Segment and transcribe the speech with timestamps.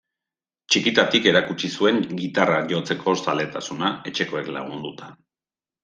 [0.75, 5.17] Txikitatik erakutsi zuen gitarra jotzeko zaletasuna, etxekoek lagunduta.